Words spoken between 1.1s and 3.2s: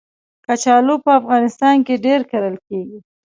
افغانستان کې ډېر کرل کېږي